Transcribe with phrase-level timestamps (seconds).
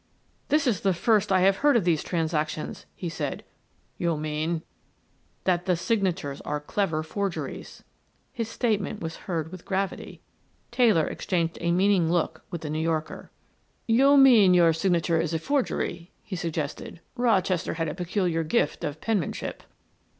[0.47, 3.45] "This is the first I have heard of these transactions," he said.
[3.99, 4.63] "You mean"
[5.43, 7.83] "That the signatures are clever forgeries."
[8.33, 10.23] His statement was heard with gravity.
[10.71, 13.29] Taylor exchanged a meaning look with the New Yorker.
[13.85, 16.99] "You mean your signature is a forgery," he suggested.
[17.15, 19.61] "Rochester had a peculiar gift of penmanship."